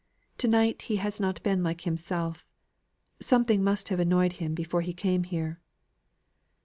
"To 0.39 0.47
night 0.47 0.81
he 0.89 0.95
has 0.95 1.19
not 1.19 1.43
been 1.43 1.61
like 1.61 1.81
himself. 1.81 2.43
Something 3.19 3.63
must 3.63 3.89
have 3.89 3.99
annoyed 3.99 4.33
him 4.41 4.55
before 4.55 4.81
he 4.81 4.93
came 4.95 5.25
here." 5.25 5.59